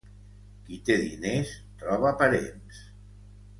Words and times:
Qui 0.69 0.79
té 0.87 0.95
diners 1.01 1.53
troba 1.83 2.17
parents. 2.25 2.83